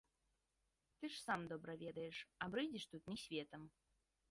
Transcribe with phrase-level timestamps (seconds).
[0.99, 3.71] Ты ж сам добра ведаеш, а брыдзіш тут мне светам!